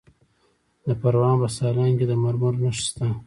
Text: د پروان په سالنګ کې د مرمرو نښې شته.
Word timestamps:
د 0.85 0.87
پروان 1.01 1.35
په 1.41 1.47
سالنګ 1.57 1.95
کې 1.99 2.05
د 2.07 2.13
مرمرو 2.23 2.61
نښې 2.63 2.81
شته. 2.87 3.05